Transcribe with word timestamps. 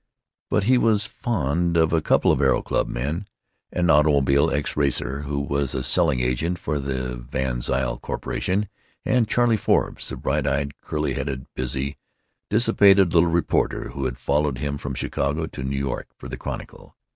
But 0.49 0.63
he 0.63 0.79
was 0.79 1.05
fond 1.05 1.77
of 1.77 1.93
a 1.93 2.01
couple 2.01 2.31
of 2.31 2.41
Aero 2.41 2.63
Club 2.63 2.87
men, 2.87 3.27
an 3.71 3.91
automobile 3.91 4.49
ex 4.49 4.75
racer 4.75 5.19
who 5.21 5.39
was 5.39 5.75
a 5.75 5.83
selling 5.83 6.21
agent 6.21 6.57
for 6.57 6.79
the 6.79 7.19
VanZile 7.31 8.01
Corporation, 8.01 8.67
and 9.05 9.27
Charley 9.27 9.57
Forbes, 9.57 10.09
the 10.09 10.17
bright 10.17 10.47
eyed, 10.47 10.75
curly 10.81 11.13
headed, 11.13 11.45
busy, 11.53 11.97
dissipated 12.49 13.13
little 13.13 13.29
reporter 13.29 13.89
who 13.89 14.05
had 14.05 14.17
followed 14.17 14.57
him 14.57 14.79
from 14.79 14.95
Chicago 14.95 15.45
to 15.45 15.63
New 15.63 15.77
York 15.77 16.07
for 16.17 16.27
the 16.27 16.35
Chronicle. 16.35 16.95